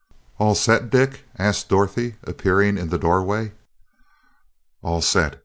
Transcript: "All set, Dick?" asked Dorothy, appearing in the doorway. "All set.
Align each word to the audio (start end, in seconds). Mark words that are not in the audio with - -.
"All 0.39 0.55
set, 0.55 0.89
Dick?" 0.89 1.25
asked 1.37 1.69
Dorothy, 1.69 2.15
appearing 2.23 2.75
in 2.75 2.89
the 2.89 2.97
doorway. 2.97 3.51
"All 4.81 4.99
set. 5.03 5.39